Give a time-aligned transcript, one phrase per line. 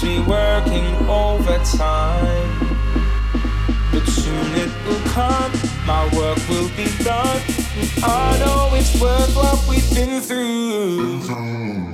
[0.00, 2.48] she working overtime.
[3.92, 5.52] But soon it will come,
[5.86, 7.42] my work will be done.
[8.02, 11.89] I know it's worth what we've been through.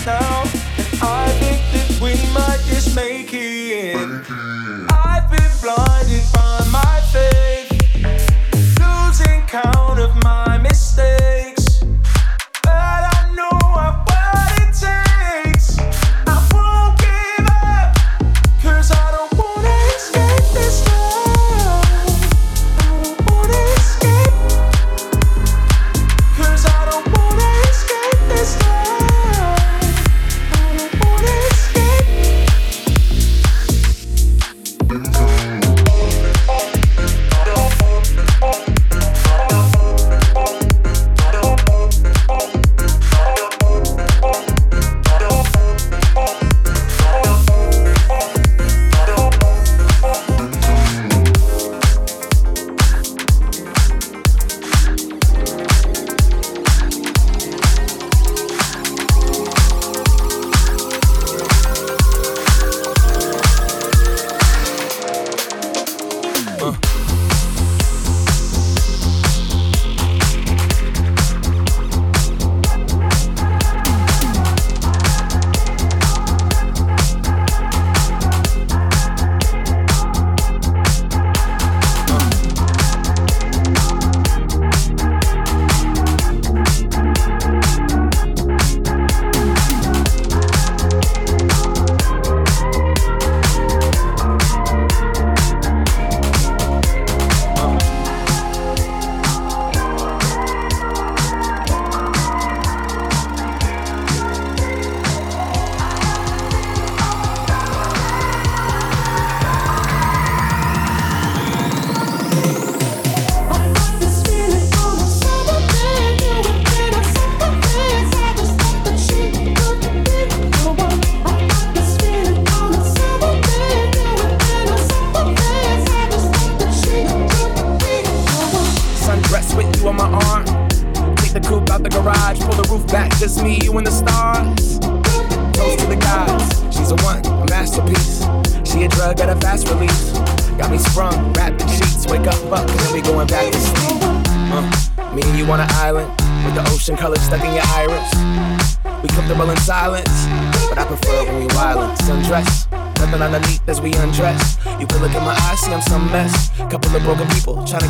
[0.00, 0.41] coração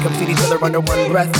[0.03, 1.31] complete each other under one breath.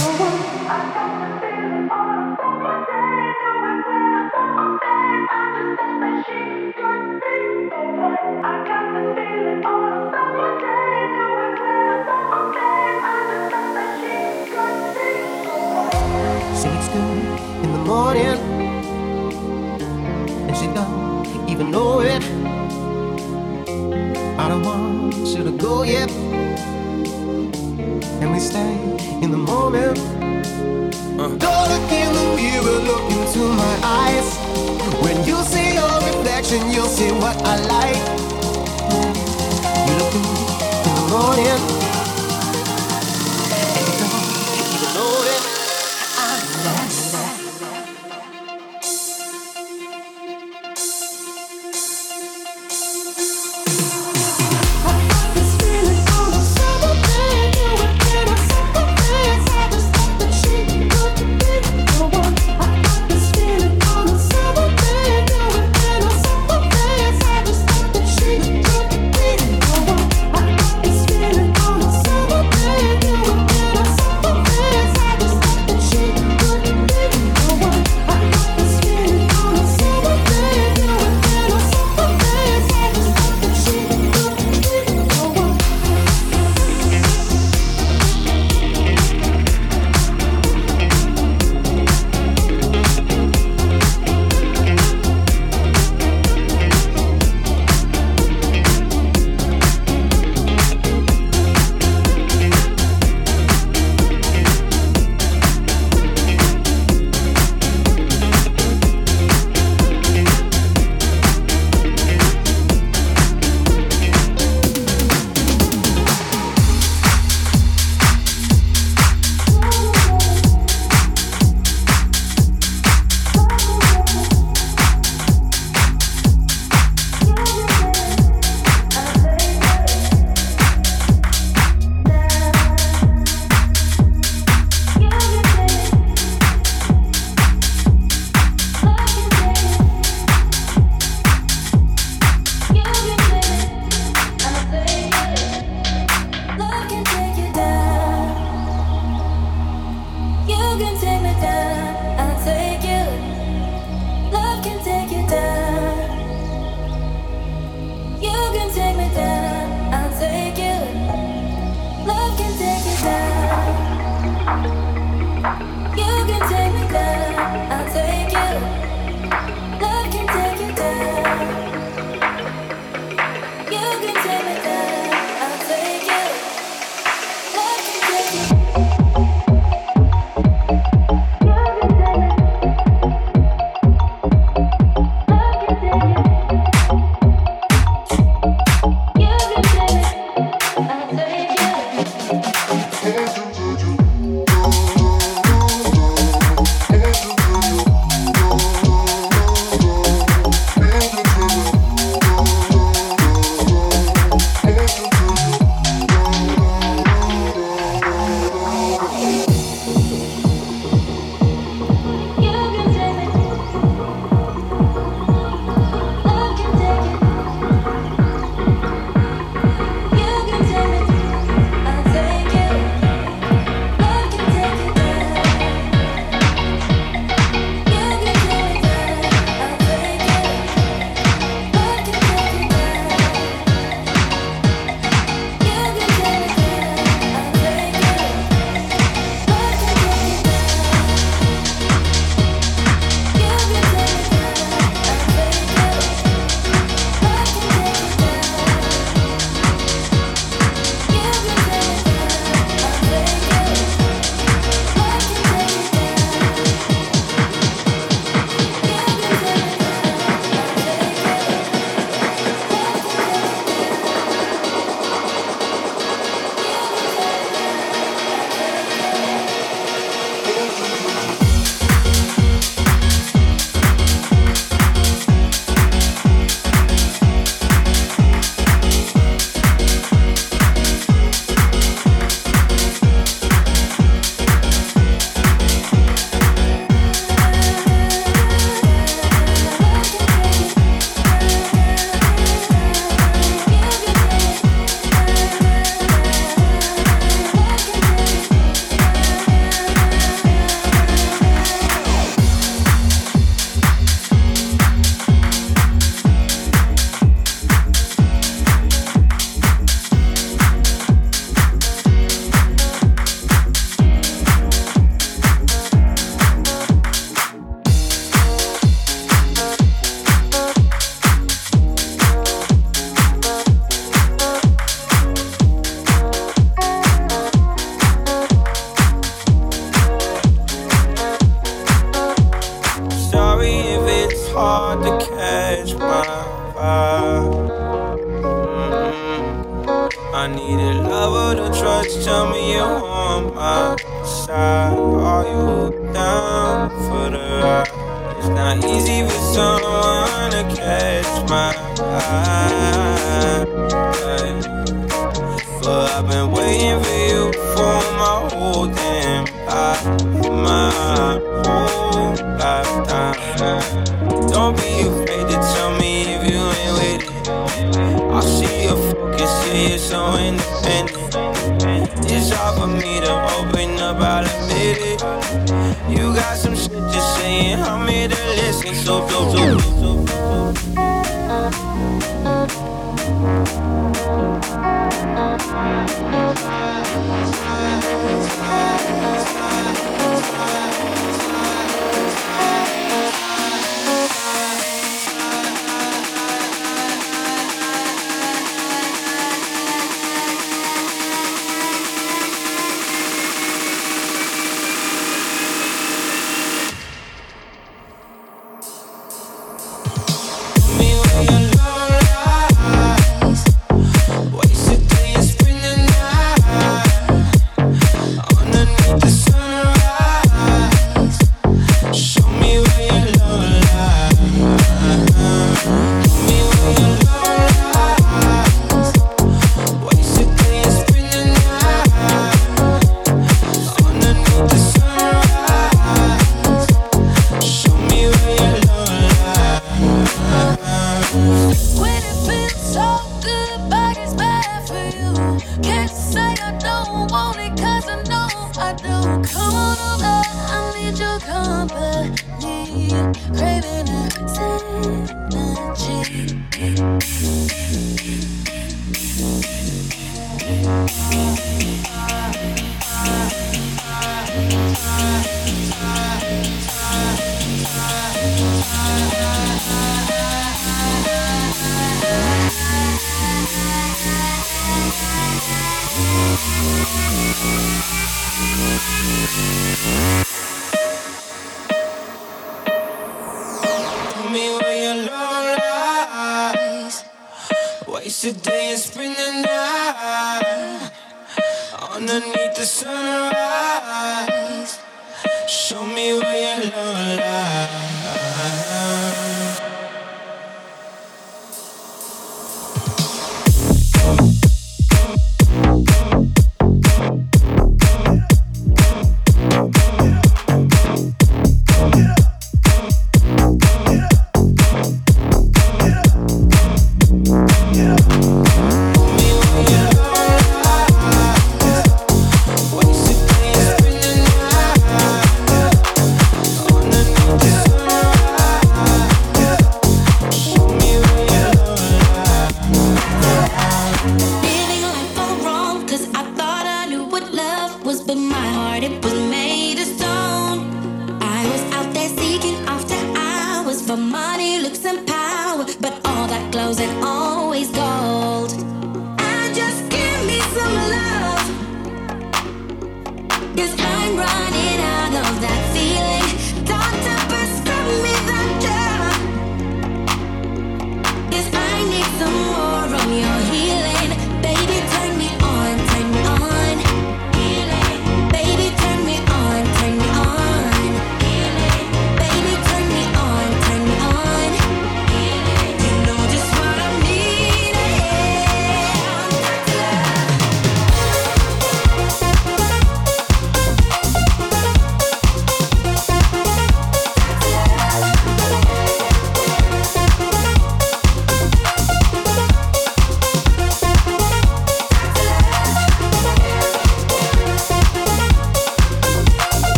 [16.55, 17.19] She's good
[17.65, 18.39] in the morning,
[20.47, 22.23] and she don't even know it.
[24.39, 26.11] I don't want you to go yet,
[28.43, 28.75] stay
[29.23, 29.99] in the moment.
[31.21, 31.29] Uh.
[31.39, 34.29] Don't look in the mirror, look into my eyes.
[35.05, 38.03] When you see your reflection, you'll see what I like.
[39.87, 41.72] You look in the morning.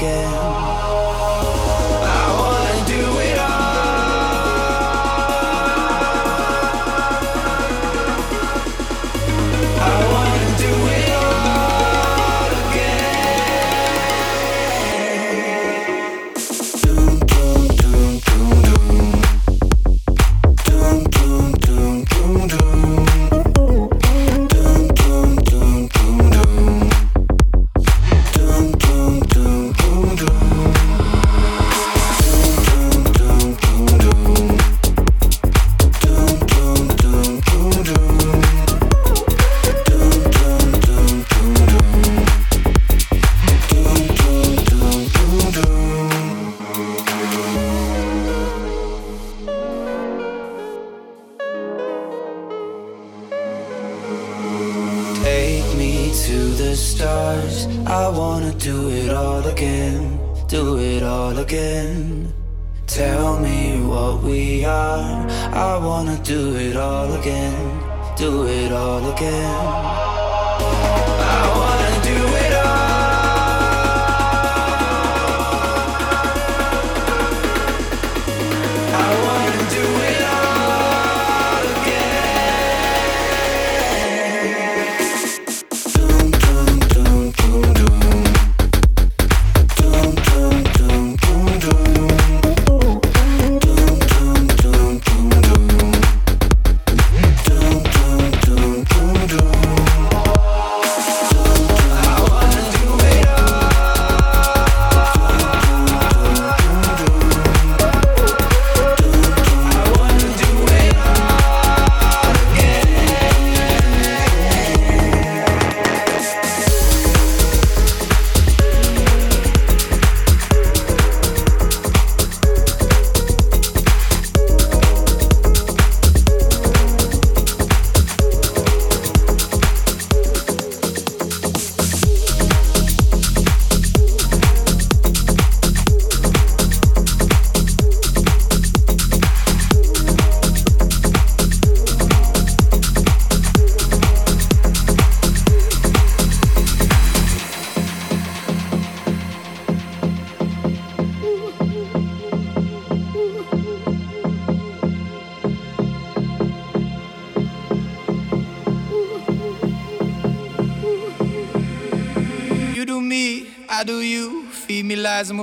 [0.00, 0.37] Lies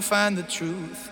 [0.06, 1.05] find the truth.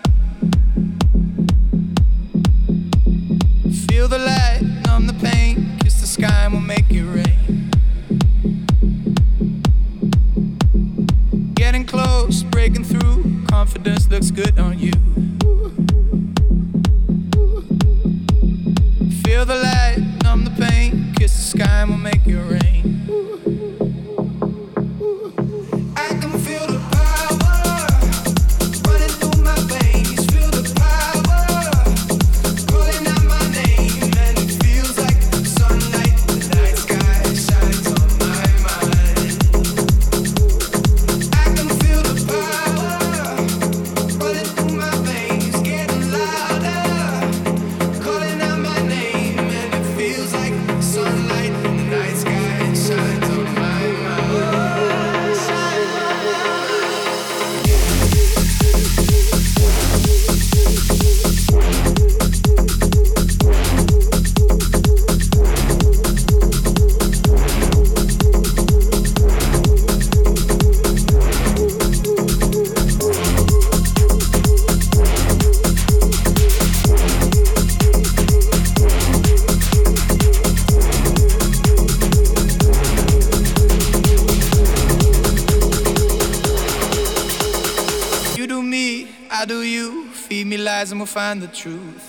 [89.02, 90.08] how I do you.
[90.08, 92.04] Feed me lies and we'll find the truth.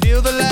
[0.00, 0.51] Feel the light.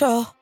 [0.00, 0.39] sure.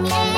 [0.00, 0.35] Mommy.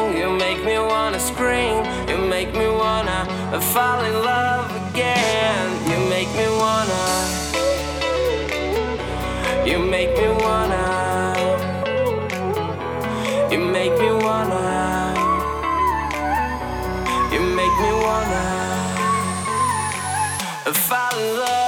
[0.00, 0.16] sing.
[0.18, 1.84] You make me wanna scream.
[2.08, 3.26] You make me wanna
[3.72, 5.66] fall in love again.
[5.90, 7.02] You make me wanna.
[9.66, 10.84] You make me wanna.
[13.50, 14.64] You make me wanna.
[17.32, 18.44] You make me wanna
[20.72, 21.59] fall in love.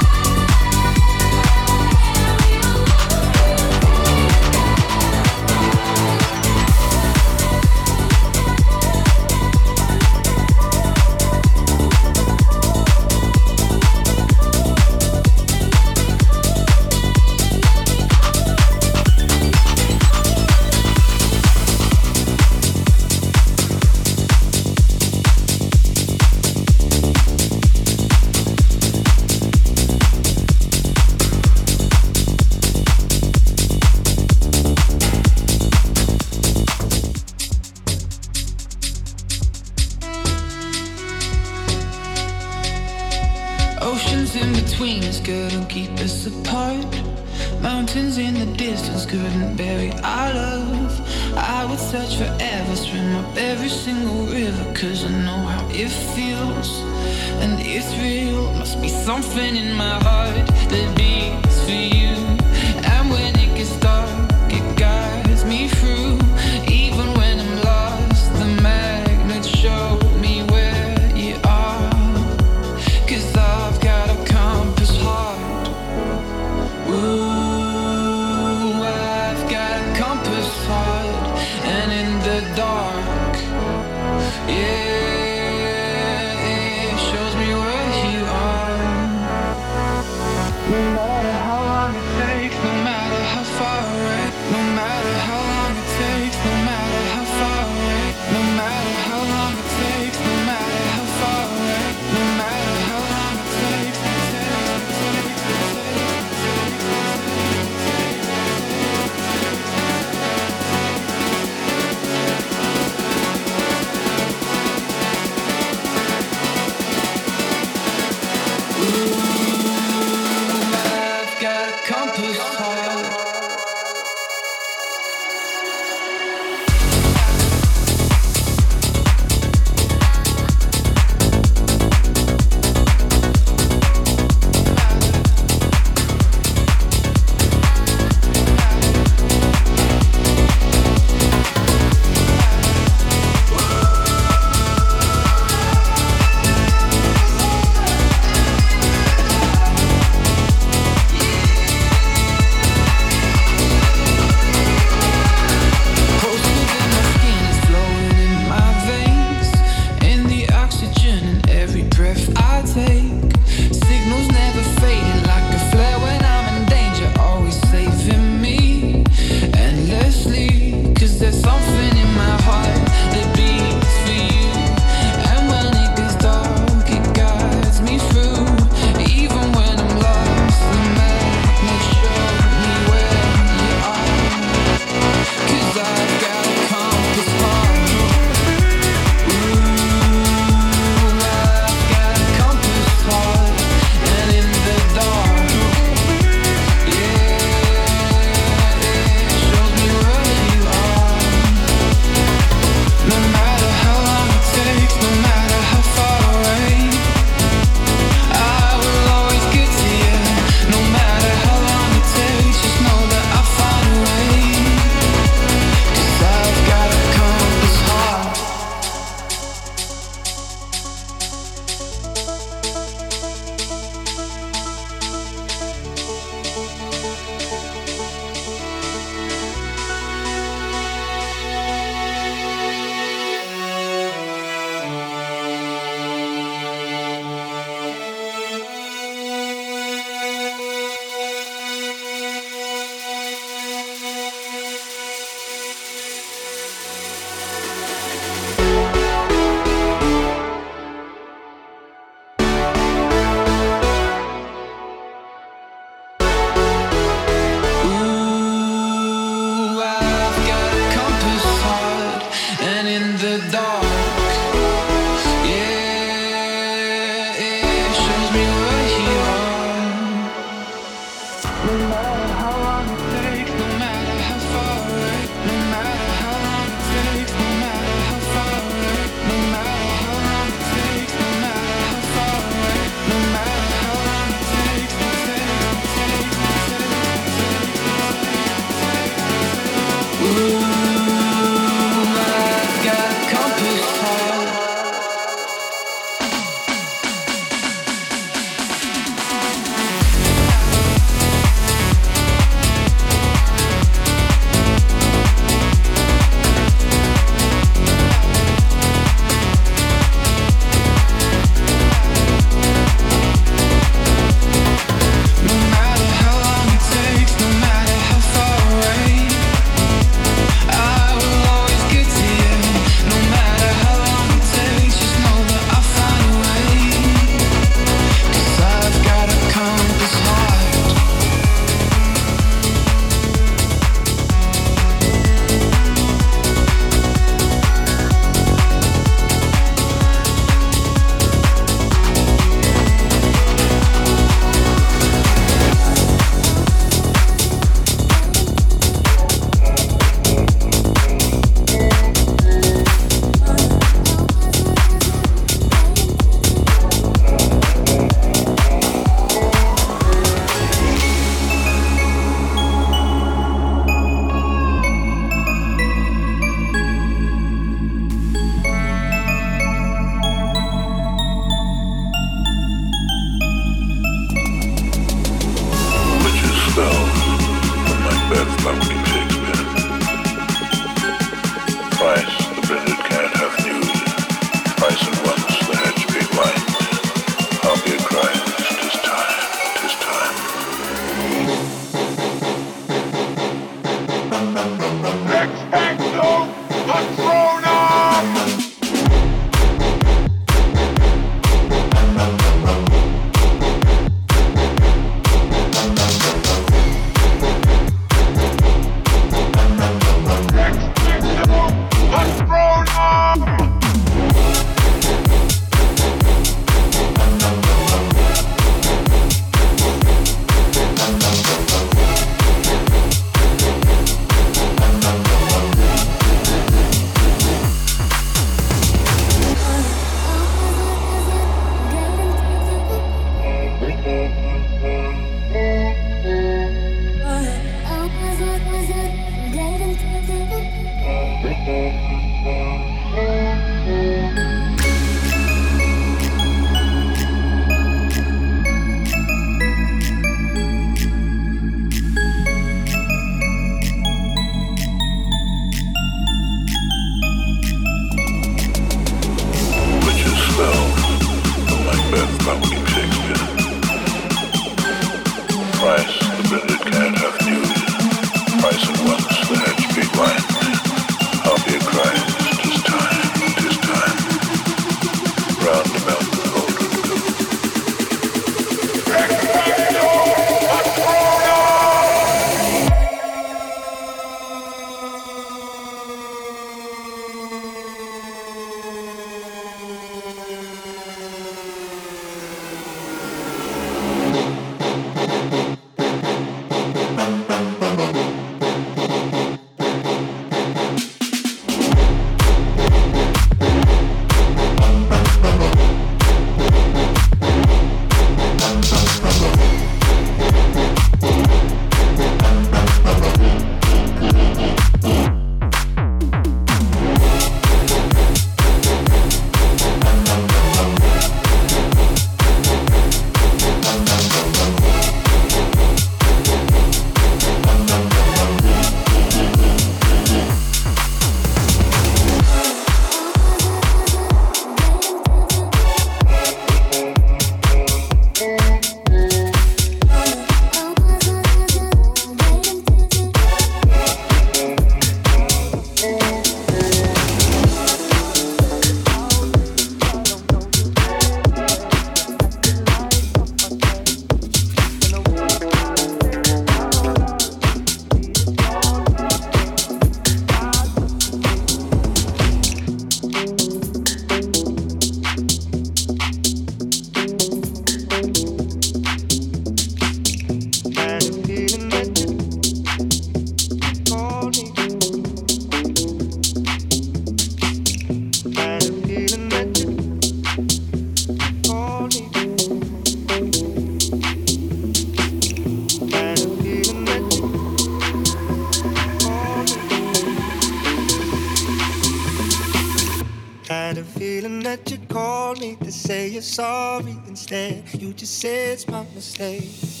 [599.21, 600.00] mistake.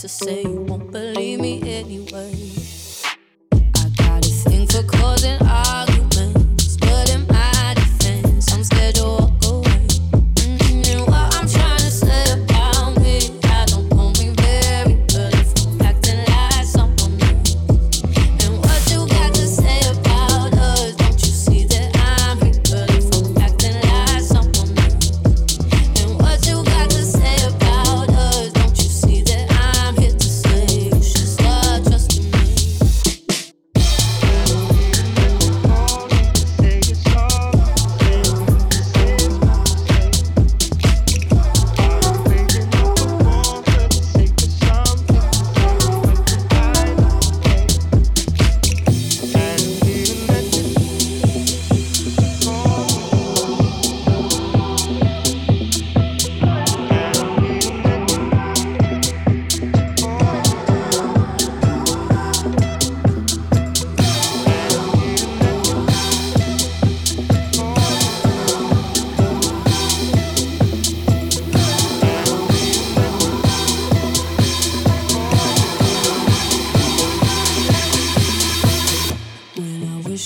[0.00, 0.44] to say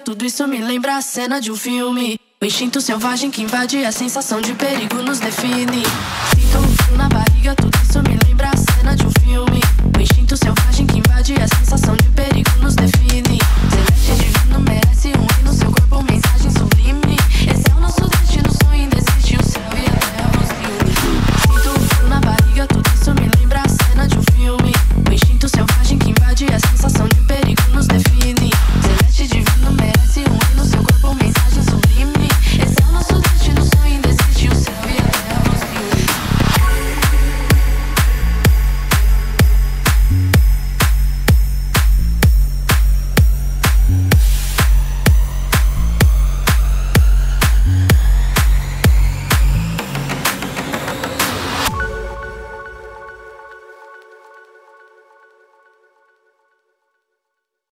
[0.00, 2.18] tudo isso me lembra a cena de um filme.
[2.40, 5.82] O instinto selvagem que invade a sensação de perigo nos define.
[6.34, 7.77] Sinto um frio na barriga, tudo